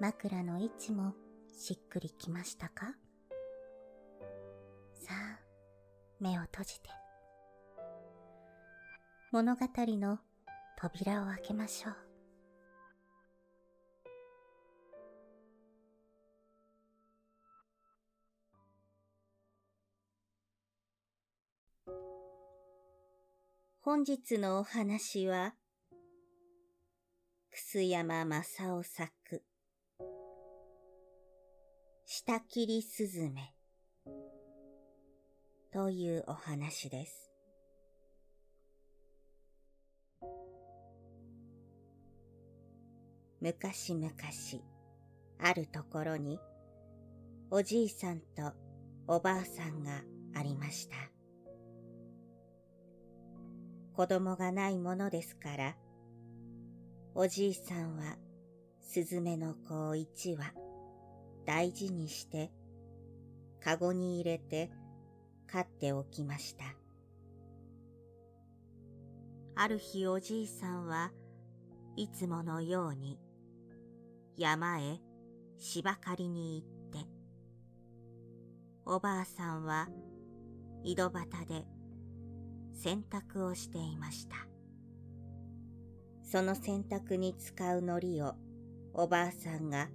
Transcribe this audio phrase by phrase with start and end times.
[0.00, 1.14] 枕の位置も
[1.56, 2.94] しっくりきましたか？
[4.92, 5.40] さあ、
[6.20, 6.90] 目を閉じて。
[9.30, 10.18] 物語の
[10.76, 11.94] 扉を開けましょう。
[23.80, 25.54] 本日のお話は、
[27.50, 29.44] 楠山正夫作、
[32.16, 33.52] 下切りすずめ
[35.72, 37.32] というお話です。
[43.40, 44.12] 昔々、
[45.40, 46.38] あるところに、
[47.50, 48.52] おじいさんと
[49.08, 50.04] おばあさんが
[50.36, 50.94] ありました。
[53.96, 55.76] 子供がないものですから、
[57.16, 58.16] おじいさんは
[58.80, 60.63] スズメの子を一羽
[61.44, 62.50] 大事にして、
[63.62, 64.70] かごに入れて
[65.46, 66.64] 飼っておきました。
[69.56, 71.12] ある日おじいさんは
[71.96, 73.20] いつものように
[74.36, 75.00] 山へ
[75.58, 77.08] 芝刈りに行って、
[78.84, 79.88] おばあさんは
[80.82, 81.64] 井戸端で
[82.74, 84.36] 洗濯をしていました。
[86.22, 88.34] その洗濯に使う海苔を
[88.92, 89.88] おばあさんが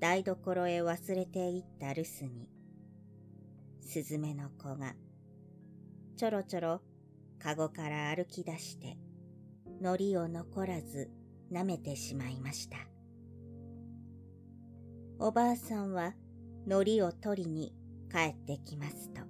[0.00, 2.48] 台所へ忘れていった留守に、
[3.82, 4.94] すずめの子が
[6.16, 6.80] ちょろちょろ
[7.38, 8.96] かごから歩き出して
[9.80, 11.10] 海苔を残らず
[11.52, 12.78] 舐めてしまいました。
[15.18, 16.14] おばあさんは
[16.64, 17.74] 海苔を取りに
[18.10, 19.20] 帰ってきますと、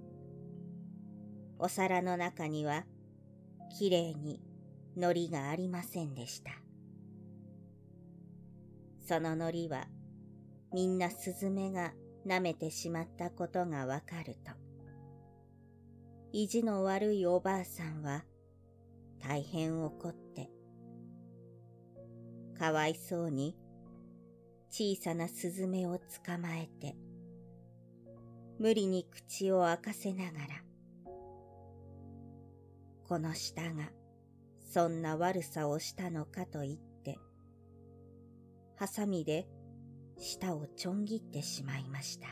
[1.58, 2.84] お皿の中には
[3.76, 4.40] きれいに
[4.96, 6.52] 海苔がありませんでした。
[9.00, 9.88] その海苔は
[10.72, 11.92] みんなスズメが
[12.26, 14.52] 舐めてしまったことがわかると、
[16.32, 18.24] 意地の悪いおばあさんは
[19.18, 20.48] 大変怒って、
[22.58, 23.56] かわいそうに
[24.70, 26.94] 小さなスズメを捕まえて、
[28.60, 30.62] 無理に口を開かせながら、
[33.08, 33.90] この舌が
[34.72, 37.18] そんな悪さをしたのかと言って、
[38.76, 39.48] ハサミで
[40.20, 42.28] 舌をちょん切ってしまいました。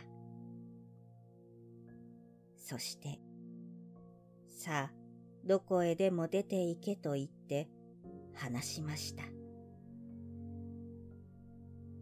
[2.57, 3.19] そして、
[4.47, 4.93] さあ、
[5.45, 7.69] どこへでも出て行けと言って
[8.35, 9.25] 話しました。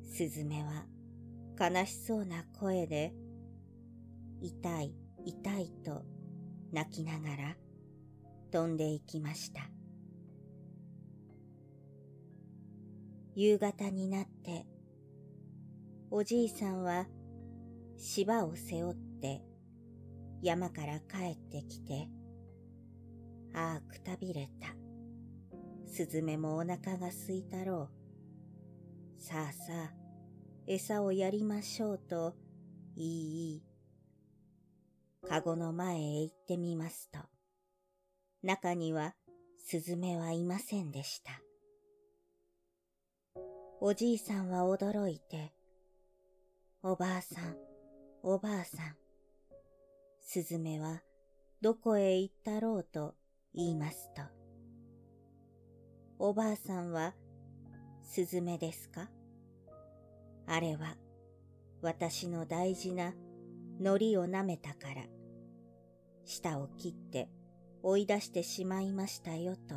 [0.03, 0.87] すずめは
[1.59, 3.15] 悲しそうな声で、
[4.41, 4.93] 痛い
[5.25, 6.05] 痛いと
[6.73, 7.57] 泣きながら
[8.51, 9.61] 飛んでいきました。
[13.37, 14.67] 夕方になって、
[16.19, 17.07] おじいさんは
[17.99, 19.43] 芝を背負って
[20.41, 22.09] 山から帰ってきて、
[23.53, 24.69] ああくたびれた。
[25.87, 27.91] すずめもお腹がすいたろ
[29.19, 29.23] う。
[29.23, 29.59] さあさ
[29.91, 29.93] あ、
[30.67, 32.35] 餌をやりましょうと、
[32.95, 33.63] いいい
[35.23, 35.29] い。
[35.29, 37.19] かごの前へ行ってみますと、
[38.43, 39.15] 中には
[39.59, 41.43] スズメはいませんでした。
[43.83, 45.53] おじいさんは驚いて、
[46.89, 47.57] おばあさん、
[48.23, 48.95] おばあさん、
[50.21, 51.03] スズメは
[51.61, 53.17] どこへ行ったろうと
[53.53, 54.23] 言いますと、
[56.21, 57.13] おばあさんは
[58.05, 59.11] スズメですか？
[60.47, 60.97] あれは
[61.83, 63.15] 私の大事な
[63.81, 65.03] 海苔を舐めたから、
[66.25, 67.29] 舌を切って
[67.83, 69.75] 追い出してしまいましたよと、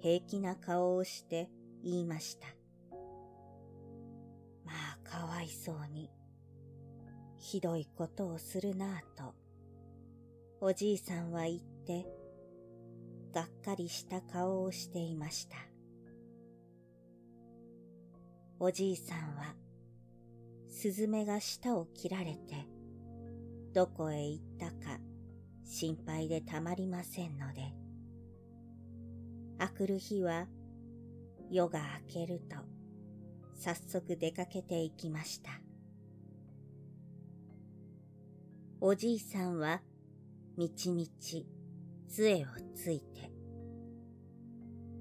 [0.00, 1.48] 平気な顔をして
[1.84, 2.48] 言いました。
[5.10, 6.10] かわいそうに、
[7.36, 9.34] ひどいことをするなぁと、
[10.60, 12.06] おじいさんは言って、
[13.32, 15.56] がっかりした顔をしていました。
[18.58, 19.54] おじいさんは、
[20.68, 22.66] スズメが舌を切られて、
[23.72, 24.98] どこへ行ったか
[25.64, 27.74] 心配でたまりませんので、
[29.58, 30.46] あくる日は
[31.50, 32.75] 夜が明けると
[33.56, 35.50] 早速出かけて行きました。
[38.80, 39.80] おじいさんは
[40.56, 41.46] みちみち
[42.08, 43.30] 杖をついて、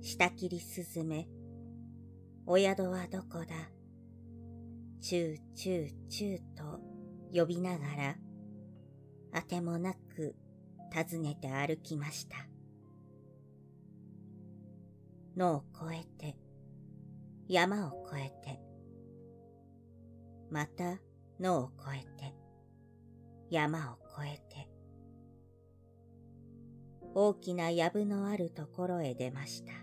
[0.01, 1.27] 下切りすずめ、
[2.45, 3.45] お宿はどこだ、
[5.01, 6.79] チューチューチューと
[7.33, 8.15] 呼びながら、
[9.33, 10.35] あてもなく
[10.93, 12.37] 訪ねて歩きました。
[15.35, 16.44] 野を越えて、
[17.47, 18.59] 山を越えて、
[20.49, 20.99] また
[21.39, 22.33] 野を越えて、
[23.51, 24.67] 山を越えて、
[27.13, 29.73] 大きな藪のあるところへ出ました。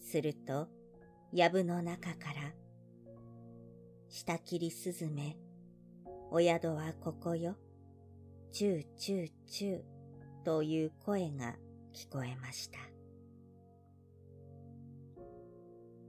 [0.00, 0.68] すると、
[1.32, 2.54] 藪の中から、
[4.08, 5.36] 下切りすずめ、
[6.30, 7.56] お宿はここよ、
[8.52, 9.82] チューチューチュー
[10.44, 11.56] という声が
[11.92, 12.95] 聞こえました。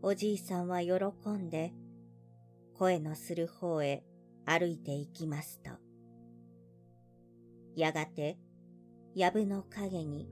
[0.04, 0.94] おじいさんは喜
[1.32, 1.74] んで、
[2.76, 4.04] 声のする方へ
[4.46, 5.72] 歩いて行きますと、
[7.76, 8.38] やがて、
[9.16, 10.30] 藪の影に、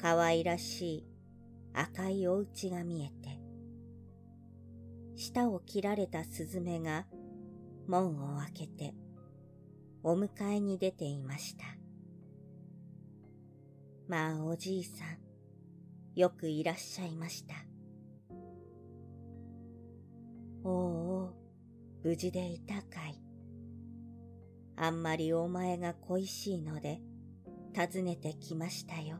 [0.00, 1.06] 可愛らしい
[1.74, 3.38] 赤いお家が見えて、
[5.14, 7.06] 舌を切られたスズメが
[7.86, 8.94] 門を開けて、
[10.02, 11.64] お迎えに出ていました。
[14.08, 15.18] まあおじいさん、
[16.18, 17.54] よくいらっしゃいました。
[20.66, 21.30] おお、
[22.02, 23.20] 無事でいたかい。
[24.74, 27.00] あんまりお前が恋しいので、
[27.76, 29.18] 訪ねてきましたよ。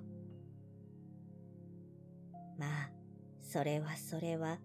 [2.58, 2.90] まあ、
[3.42, 4.58] それはそれは、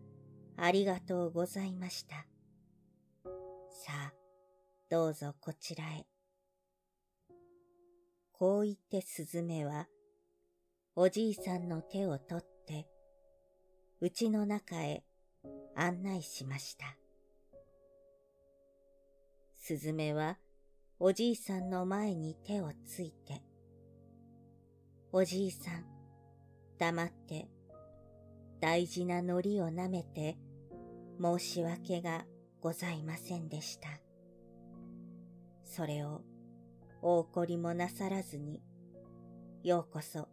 [0.58, 2.16] ありがとうございました。
[3.70, 4.14] さあ、
[4.90, 6.08] どうぞこちらへ。
[8.32, 9.88] こう言ってすずめは、
[10.96, 12.88] おじいさんの手を取って、
[14.02, 15.04] 家の中へ
[15.76, 16.86] 案内しました。
[19.58, 20.38] すずめは
[21.00, 23.42] おじいさんの前に手をついて、
[25.12, 25.86] おじいさん、
[26.78, 27.48] 黙って
[28.60, 30.38] 大事な海苔を舐めて
[31.22, 32.26] 申し訳が
[32.62, 33.90] ございませんでした。
[35.64, 36.22] それを
[37.02, 38.62] お怒りもなさらずに、
[39.64, 40.28] ようこそ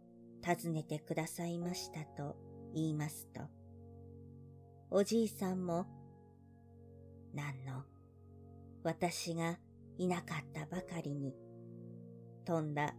[0.45, 2.35] 訪ねてくださいましたと
[2.73, 3.41] 言いますと、
[4.91, 5.85] おじいさんも、
[7.35, 7.83] なんの、
[8.83, 9.59] 私が
[9.99, 11.35] いなかったばかりに、
[12.43, 12.95] とんだ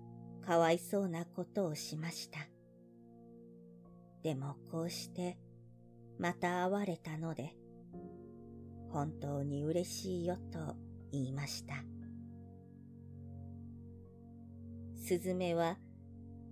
[0.47, 2.39] かわいそうなことをしました。
[4.23, 5.37] でもこうして
[6.17, 7.57] また会われたので、
[8.93, 10.77] 本当に嬉しいよと
[11.11, 11.75] 言いました。
[14.97, 15.77] すずめは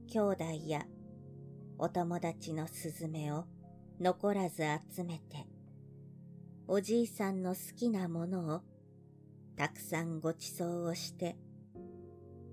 [0.09, 0.85] 兄弟や
[1.79, 3.45] お友達のすずめを
[4.01, 4.63] 残らず
[4.95, 5.45] 集めて、
[6.69, 8.61] おじいさんの好きなものを
[9.57, 11.37] たくさんごちそうをして、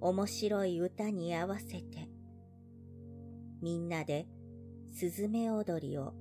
[0.02, 2.10] 面白い歌に合わせて、
[3.62, 4.26] みんなで
[4.92, 6.14] すずめ踊りを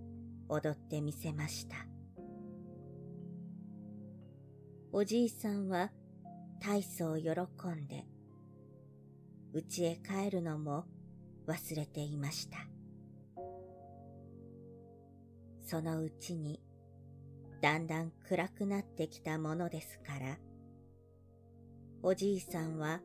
[0.51, 1.77] 踊ってみせました。
[4.93, 5.91] おじいさんは
[6.61, 7.31] 大層喜
[7.69, 8.05] んで、
[9.55, 10.85] 家へ帰るのも
[11.47, 12.74] 忘れていました。
[15.75, 16.61] そのうちに
[17.61, 20.39] だんだん暗くなってきたものですから、
[22.01, 23.01] おじいさんは、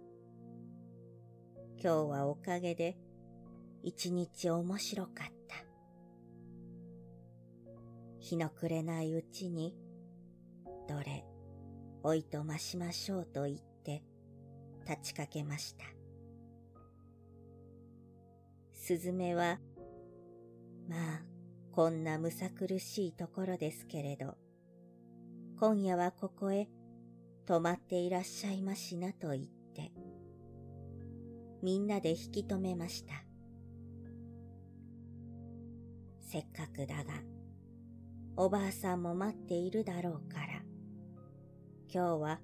[1.82, 2.96] 今日はおかげで
[3.82, 5.14] 一日面白かっ
[5.48, 5.56] た。
[8.20, 9.76] 日の暮れないうちに、
[10.88, 11.26] どれ、
[12.04, 14.04] おいとましましょうと言って
[14.88, 15.86] 立ちかけました。
[18.76, 19.58] すずめは、
[20.88, 21.39] まあ、
[21.72, 24.36] こんなむさ苦しいところですけれど、
[25.60, 26.68] 今夜はここへ
[27.46, 29.46] 泊まっていらっしゃいましなと言っ
[29.76, 29.92] て、
[31.62, 33.14] みんなで引き止めました。
[36.22, 37.14] せっかくだが、
[38.36, 40.62] おばあさんも待っているだろうから、
[41.92, 42.40] 今日は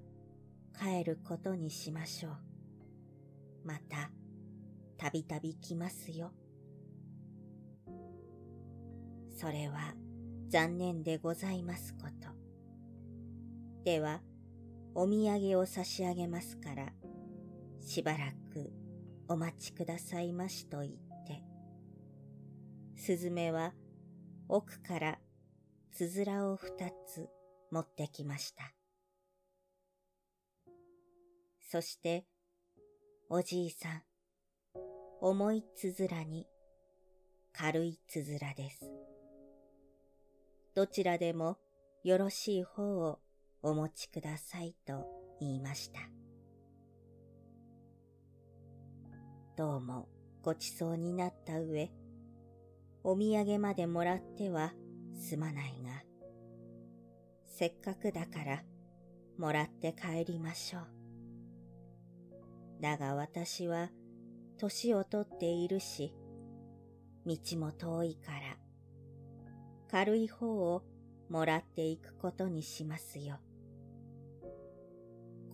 [0.78, 2.32] 帰ることにしましょう。
[3.64, 4.10] また、
[4.96, 6.32] たびたび来ますよ。
[9.36, 9.94] それは
[10.48, 12.30] 残念でございますこと。
[13.84, 14.22] では、
[14.94, 16.92] お土産を差し上げますから、
[17.82, 18.72] しばらく
[19.28, 20.92] お待ちくださいましと言っ
[21.26, 21.44] て、
[22.96, 23.74] すずめは
[24.48, 25.18] 奥から
[25.92, 26.70] つづらを二
[27.06, 27.28] つ
[27.70, 28.72] 持ってきました。
[31.60, 32.24] そして、
[33.28, 34.02] おじいさん、
[35.20, 36.46] 重いつづらに
[37.52, 39.05] 軽いつづらです。
[40.76, 41.56] どちらでも
[42.04, 43.18] よろしい方を
[43.62, 45.06] お持ちくださいと
[45.40, 46.00] 言いました。
[49.56, 50.06] どうも
[50.42, 51.90] ごちそうになった上、
[53.04, 54.74] お土産までもらっては
[55.18, 56.02] すまないが、
[57.46, 58.62] せっかくだから
[59.38, 60.82] もらって帰りましょう。
[62.82, 63.88] だが私は
[64.58, 66.12] 年をとっているし、
[67.24, 68.45] 道も遠いから、
[69.90, 70.82] 軽い方を
[71.28, 73.38] もらっていくことにしますよ。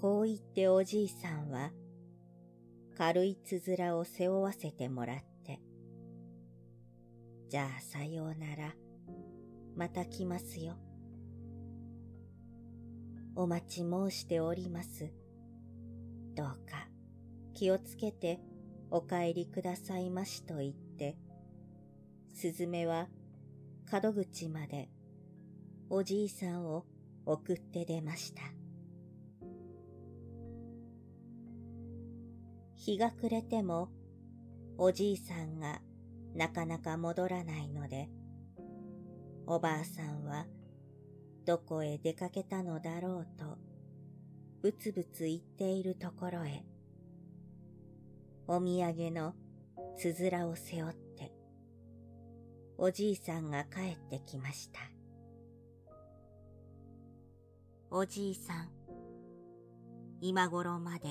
[0.01, 1.71] こう言っておじいさんは、
[2.97, 5.61] 軽いつづらを背負わせてもらって、
[7.49, 8.75] じゃあさようなら、
[9.77, 10.77] また来ますよ。
[13.35, 15.11] お待ち申しております。
[16.35, 16.89] どうか
[17.55, 18.41] 気をつけて
[18.91, 21.17] お帰りくださいましと言って、
[22.35, 23.09] すずめは
[24.01, 24.89] 門口まで
[25.91, 26.87] おじいさんを
[27.27, 28.41] 送って出ました。
[32.75, 33.91] 日が暮れても
[34.79, 35.83] おじいさんが
[36.35, 38.09] なかなか戻らないので、
[39.47, 40.47] おばあさんは
[41.45, 43.59] どこへ出かけたのだろうと、
[44.63, 46.65] ぶつぶつ言っているところへ、
[48.49, 49.35] お土産の
[49.99, 51.02] つづらを背負って、
[52.85, 54.81] おじいさんが帰ってきました。
[57.93, 58.71] おじいさん、
[60.21, 61.11] 今頃まで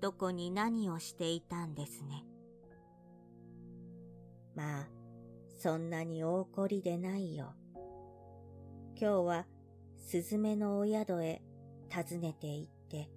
[0.00, 2.24] どこに何をしていたんですね？
[4.54, 4.88] まあ、
[5.58, 7.52] そんなに大怒りでないよ。
[8.94, 9.46] 今日は
[9.96, 11.42] すずめのお宿へ
[11.92, 13.10] 訪ねて行って、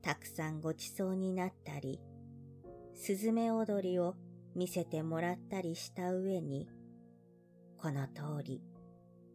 [0.00, 2.00] たくさんごちそうになったり、
[2.94, 4.16] すずめ踊りを
[4.54, 6.68] 見せてもらったりした上に、
[7.76, 8.62] この通り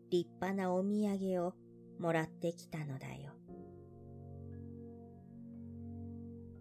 [0.10, 1.54] 立派なお土産を
[2.00, 3.34] もらってきたのだよ。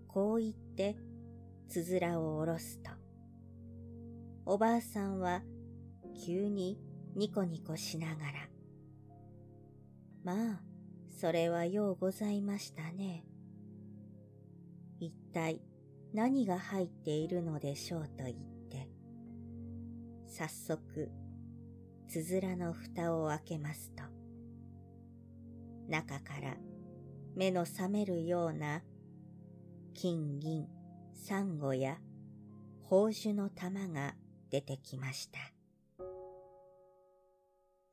[0.09, 0.97] こう言って
[1.69, 2.91] つづらを下ろすと、
[4.45, 5.43] おばあさんは
[6.27, 6.79] 急に
[7.15, 8.49] ニコニコしながら、
[10.25, 10.61] まあ、
[11.11, 13.25] それはようございましたね。
[14.99, 15.61] 一体
[16.13, 18.37] 何が入っているのでしょうと言っ
[18.71, 18.89] て、
[20.27, 21.11] 早速、
[22.09, 24.03] つづらの蓋を開けますと、
[25.89, 26.57] 中から
[27.37, 28.83] 目の覚めるような
[29.95, 30.67] 金銀、
[31.15, 31.99] サンゴや
[32.85, 34.15] 宝珠の玉が
[34.51, 35.39] 出てきました。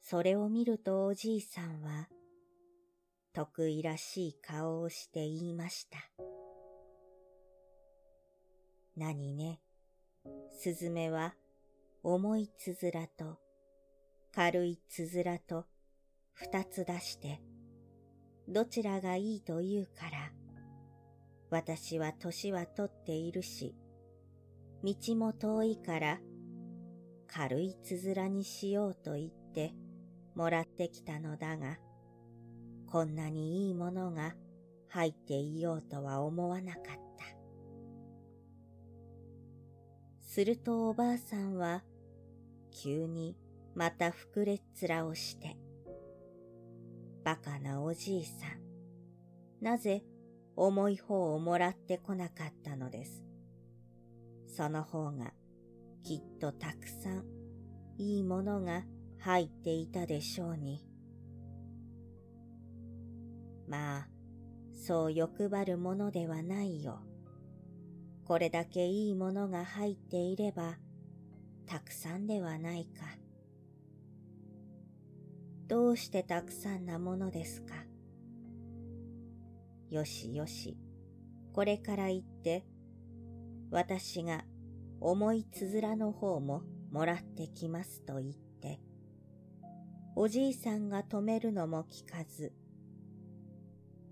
[0.01, 2.07] それを見るとおじいさんは、
[3.33, 5.97] 得意らしい顔をして言いました。
[8.97, 9.59] 何ね、
[10.53, 11.35] すずめは
[12.01, 13.39] 重いつづらと
[14.33, 15.65] 軽いつづらと
[16.33, 17.41] 二つ出して、
[18.47, 20.31] どちらがいいと言うから、
[21.49, 23.75] 私は年はとっているし、
[24.81, 26.19] 道も遠いから
[27.27, 29.73] 軽いつづらにしようと言って
[30.35, 31.79] もらってきたのだが、
[32.87, 34.35] こんなにいいものが
[34.87, 37.04] 入っていようとは思わなかった。
[40.35, 41.81] するとおばあさんは、
[42.69, 43.37] 急に
[43.73, 45.55] また膨れっ面をして、
[47.23, 50.03] バカなおじいさん、なぜ
[50.57, 53.23] 重い方をもらってこなかったのです。
[54.45, 55.31] その方が
[56.03, 57.23] きっとたくさん
[57.97, 58.83] いいものが
[59.19, 60.83] 入っていたでしょうに。
[63.69, 64.07] まあ、
[64.73, 66.99] そう欲張るものではないよ。
[68.25, 70.77] これだけいいものが入っていれば、
[71.67, 73.05] たくさんではないか。
[75.67, 77.75] どうしてたくさんなものですか？
[79.89, 80.75] よしよし、
[81.53, 82.65] これから言って、
[83.69, 84.43] 私が
[84.99, 88.79] 重いつづらの方ももらってきますと言って、
[90.15, 92.53] おじいさんが止めるのも聞かず、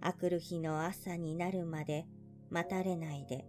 [0.01, 2.05] あくる日の朝になるまで
[2.51, 3.47] 待たれないで、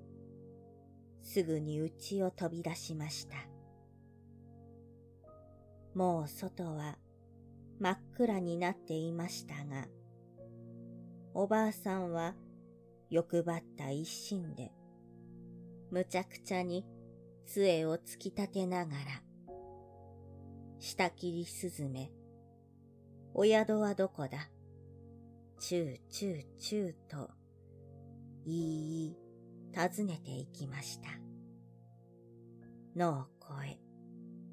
[1.25, 3.35] すぐに家を飛び出しました。
[5.95, 6.99] もう外は
[7.81, 9.89] 真っ暗になっていましたが、
[11.33, 12.35] おばあさんは
[13.11, 14.71] 欲張った一心で、
[15.91, 16.85] むちゃくちゃに
[17.47, 18.99] 杖を突き立てながら、
[20.79, 22.13] 下切りすずめ、
[23.33, 24.51] お宿はどこだ？
[25.59, 27.31] チューチューチューと、
[28.45, 29.17] いい
[29.75, 31.09] 尋ねていきました。
[32.95, 33.79] 野を越え、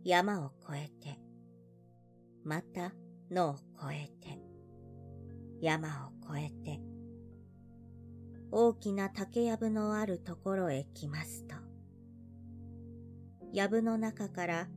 [0.04, 1.20] 山を越えて、
[2.44, 2.92] また
[3.30, 4.40] 野を越えて、
[5.62, 6.80] 山を越えて、
[8.52, 11.56] 大きな竹やぶのあるところへ来ますと、
[13.54, 14.68] やぶの中から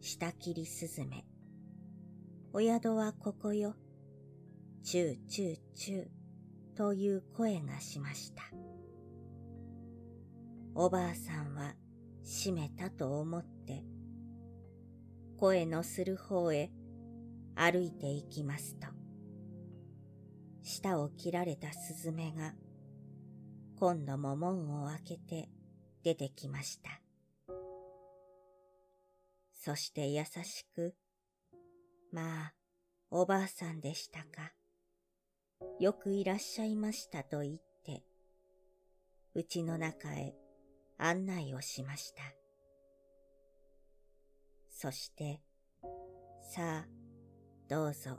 [0.00, 1.24] 下切りすずめ、
[2.52, 3.76] お宿はここよ、
[4.82, 8.42] チューチューチューという声がしました。
[10.76, 11.74] おばあさんは
[12.24, 13.84] 閉めたと思って、
[15.38, 16.70] 声のする方へ
[17.54, 18.88] 歩いて行きますと、
[20.62, 22.54] 舌を切られたスズメが
[23.78, 25.48] 今度も門を開けて
[26.02, 27.00] 出てきました。
[29.62, 30.94] そして優しく、
[32.12, 32.54] まあ、
[33.10, 34.52] おばあさんでしたか。
[35.78, 38.02] よくいらっしゃいましたと言って、
[39.34, 40.34] うちの中へ
[40.98, 42.22] 案内をしました。
[44.70, 45.40] そして、
[46.40, 46.88] さあ、
[47.68, 48.18] どうぞ、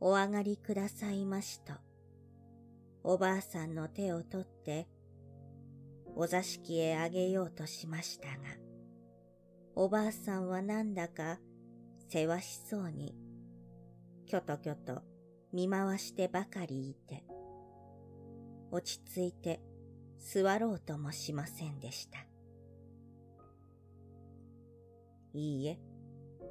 [0.00, 1.72] お上がりくださいましと、
[3.02, 4.88] おばあさんの手を取って、
[6.14, 8.34] お座敷へあげようとしましたが、
[9.74, 11.38] おばあさんはなんだか、
[12.08, 13.14] せわしそうに、
[14.26, 15.02] きょときょと
[15.52, 17.24] 見回してばかりいて、
[18.70, 19.60] 落ち着いて
[20.18, 22.18] 座ろうともしませんでした。
[25.32, 25.78] いいえ、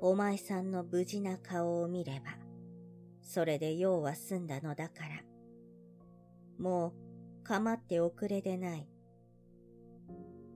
[0.01, 2.37] お前さんの無事な顔を見れば、
[3.21, 5.23] それで用は済んだのだから。
[6.59, 6.93] も
[7.41, 8.87] う、かまっておくれでない。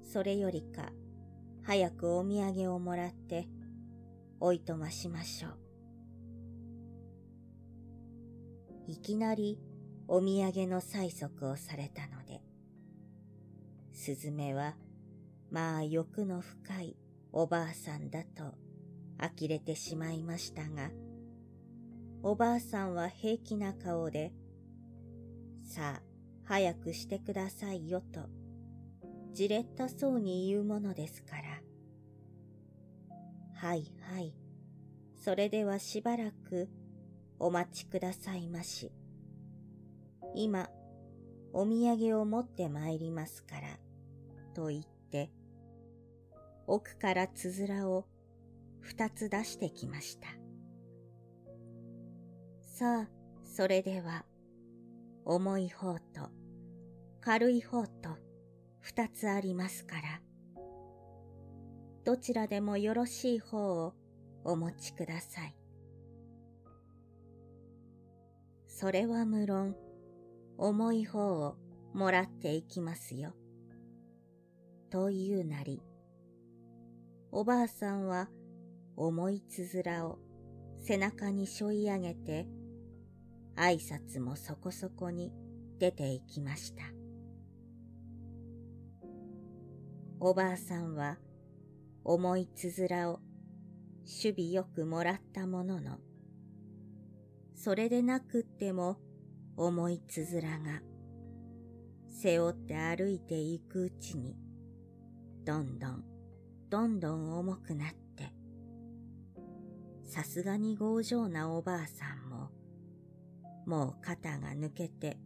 [0.04, 0.92] それよりか、
[1.64, 3.48] 早くお土産をもらって、
[4.40, 5.70] おいとましましょう。
[8.88, 9.60] いきなり
[10.08, 12.19] お土産の催促をされたの
[14.10, 14.74] で、すずめは、
[15.52, 16.96] まあ欲の深い
[17.32, 18.56] おばあさんだと
[19.20, 20.90] 呆れてしまいましたが、
[22.24, 24.34] おばあさんは平気な顔で、
[25.64, 26.02] さあ、
[26.44, 28.22] 早くしてくださいよと、
[29.32, 31.44] じれったそうに言うものですから。
[33.54, 34.34] はいはい、
[35.24, 36.68] それではしばらく
[37.38, 38.92] お待ちくださいまし。
[40.34, 40.68] 今、
[41.54, 43.89] お土産を持って参りますから。
[44.60, 45.32] と言って、
[46.68, 48.06] 奥からつづらを
[48.82, 50.28] 二つ出してきました。
[52.62, 53.10] さあ、
[53.46, 54.26] それでは、
[55.24, 56.30] 重い方と
[57.22, 58.10] 軽い方と
[58.82, 60.02] 二つありますから、
[62.04, 63.94] どちらでもよろしい方を
[64.44, 65.56] お持ちください。
[68.68, 69.78] それは無論、
[70.58, 71.56] 重い方を
[71.94, 73.34] もらっていきますよ。
[74.90, 75.84] というなり、
[77.32, 78.28] おばあさんは
[78.96, 80.18] 重いつづらを
[80.80, 82.48] 背中に背負い上げて、
[83.56, 85.32] 挨拶もそこそこに
[85.78, 86.84] 出て行きました。
[90.20, 91.18] おばあさんは
[92.04, 93.20] 重いつづらを
[94.02, 96.00] 守備よくもらったものの、
[97.54, 98.98] それでなくっても
[99.56, 100.82] 重いつづらが
[102.10, 104.36] 背負って歩いていくうちに
[105.46, 106.04] どんどん、
[106.70, 108.34] どんどん重くなって、
[110.06, 112.50] さすがに強情なおばあさんも、
[113.66, 115.18] もう肩が抜けて、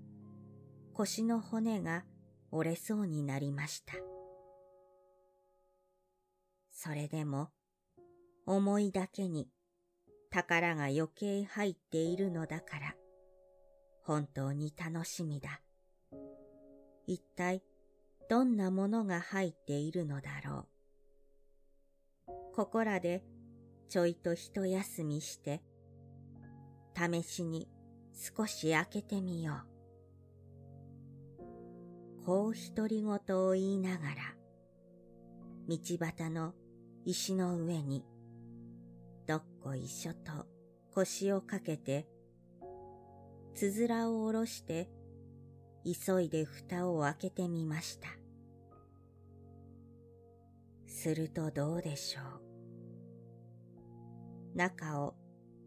[0.94, 2.04] 腰の骨が
[2.52, 3.94] 折れそうになりました。
[6.72, 7.50] それでも、
[8.46, 9.48] 思いだけに
[10.30, 12.96] 宝が余計入っているのだから、
[14.04, 15.62] 本当に楽しみだ。
[17.08, 17.64] 一体
[18.30, 20.68] どんなものが入っているのだろ
[22.28, 22.56] う。
[22.56, 23.24] ここらで
[23.90, 25.62] ちょいと一休みして、
[26.96, 27.68] 試しに
[28.14, 29.58] 少し開けてみよう。
[32.26, 34.16] こう独り言を言いながら、
[35.68, 36.54] 道端の
[37.06, 38.06] 石の上に、
[39.28, 40.48] どっこいしょと
[40.94, 42.08] 腰をかけて、
[43.56, 44.90] つづらを下ろして
[45.84, 48.08] 急いで蓋を開けてみました。
[50.88, 52.22] するとどうでしょ
[54.54, 54.58] う。
[54.58, 55.16] 中を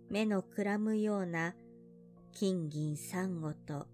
[0.09, 1.55] 目のくらむような
[2.33, 3.87] 金銀珊瑚と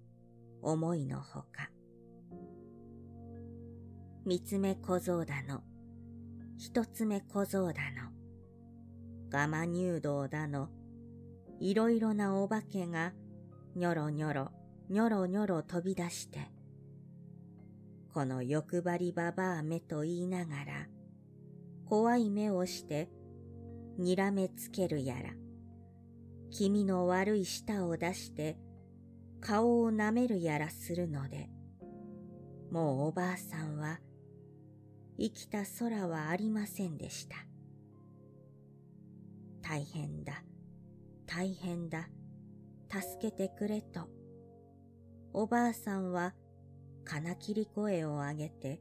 [0.61, 1.71] 思いのほか。
[4.25, 5.63] 三つ目小僧だの、
[6.57, 8.13] 一つ目小僧だの、
[9.31, 10.69] ガマ入道だの、
[11.59, 13.13] いろいろなお化けが
[13.75, 14.53] にょろにょろ、
[14.93, 16.39] にょろにょろ飛び出して、
[18.13, 20.87] この欲張りばばあめと言いながら、
[21.87, 23.09] 怖い目をして
[23.97, 25.31] にらめつけるやら、
[26.51, 28.59] 気味の悪い舌を出して
[29.41, 31.49] 顔を舐めるやらするので、
[32.71, 33.99] もうおばあさんは
[35.19, 37.37] 生きた空はありませんでした。
[39.63, 40.45] 大変だ、
[41.25, 42.11] 大変だ、
[42.91, 44.22] 助けてくれと、
[45.35, 46.35] おばあさんは
[47.05, 48.81] 金切り声を上げて、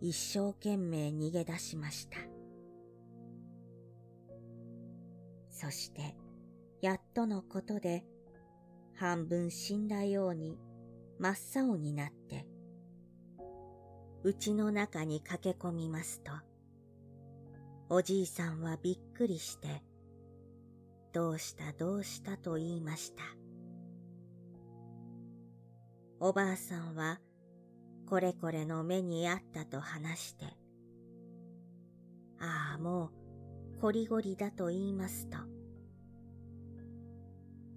[0.00, 2.18] 一生懸命逃げ出しました。
[5.50, 6.14] そして、
[6.80, 8.04] やっとのことで、
[8.94, 10.58] 半分死んだように
[11.18, 12.46] 真っ青になって、
[14.24, 16.32] 家の中に駆け込みますと、
[17.88, 19.82] おじいさんはびっくりして、
[21.12, 23.45] どうしたどうしたと言いました。
[26.18, 27.20] おばあさんは
[28.08, 30.46] これこれの目にあったと話して、
[32.40, 33.10] ああも
[33.76, 35.36] うこりごりだと言いますと、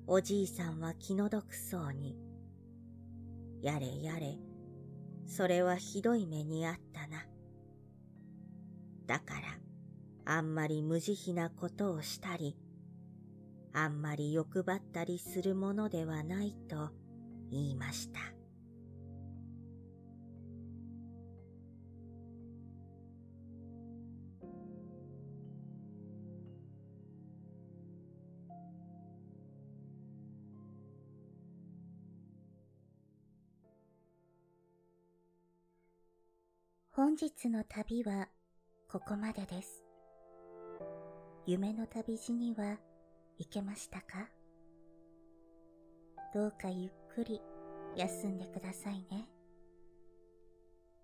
[0.08, 2.16] おじいさんは気の毒そうに、
[3.62, 4.38] やれやれ、
[5.28, 7.26] それはひどい目にあったな。
[9.06, 9.34] だか
[10.26, 12.56] ら、あんまり無慈悲なことをしたり、
[13.74, 16.92] あんまり欲張ったりするものではないと
[17.52, 18.20] 言いました。
[36.92, 38.28] 本日の旅は
[38.92, 39.86] ここまでです。
[41.46, 42.78] 夢の旅路には
[43.38, 44.30] 行けましたか？
[46.34, 47.42] どうかゆっくり
[47.96, 49.28] 休んでくださいね。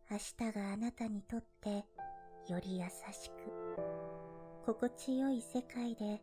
[0.09, 1.85] 明日があなたにとって
[2.47, 3.33] より優しく、
[4.65, 6.21] 心地よい世界で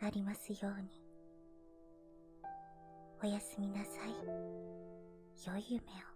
[0.00, 1.02] ありますように。
[3.22, 4.14] おやすみなさい。
[5.46, 6.13] 良い夢を。